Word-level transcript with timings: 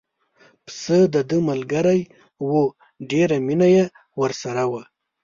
پسه 0.65 0.97
دده 1.13 1.37
ملګری 1.49 2.01
و 2.49 2.51
ډېره 3.09 3.37
مینه 3.47 3.67
یې 3.75 3.85
ورسره 4.21 4.63
وه. 4.71 4.83